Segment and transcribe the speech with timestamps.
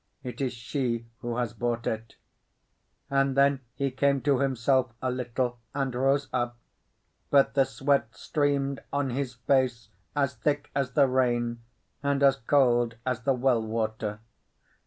[0.23, 2.15] "It is she who has bought it."
[3.11, 6.57] And then he came to himself a little and rose up;
[7.29, 11.61] but the sweat streamed on his face as thick as the rain
[12.01, 14.21] and as cold as the well water.